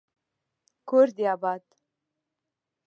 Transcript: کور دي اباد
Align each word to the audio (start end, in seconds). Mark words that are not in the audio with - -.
کور 0.89 1.07
دي 1.15 1.25
اباد 1.33 1.63